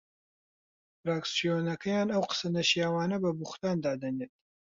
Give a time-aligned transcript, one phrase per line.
[0.99, 4.33] فراکسیۆنەکەیان ئەو قسە نەشیاوانە بە بوختان دادەنێت